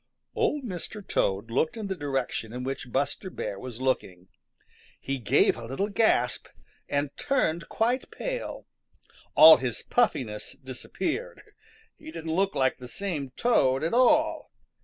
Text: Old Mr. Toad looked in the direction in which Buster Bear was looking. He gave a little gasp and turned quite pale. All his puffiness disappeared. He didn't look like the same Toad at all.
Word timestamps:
Old 0.33 0.63
Mr. 0.63 1.07
Toad 1.07 1.51
looked 1.51 1.77
in 1.77 1.85
the 1.85 1.93
direction 1.95 2.51
in 2.53 2.63
which 2.63 2.91
Buster 2.91 3.29
Bear 3.29 3.59
was 3.59 3.79
looking. 3.79 4.29
He 4.99 5.19
gave 5.19 5.55
a 5.55 5.65
little 5.67 5.89
gasp 5.89 6.47
and 6.89 7.15
turned 7.17 7.69
quite 7.69 8.09
pale. 8.09 8.65
All 9.35 9.57
his 9.57 9.83
puffiness 9.83 10.53
disappeared. 10.53 11.43
He 11.99 12.09
didn't 12.09 12.35
look 12.35 12.55
like 12.55 12.79
the 12.79 12.87
same 12.87 13.29
Toad 13.37 13.83
at 13.83 13.93
all. 13.93 14.49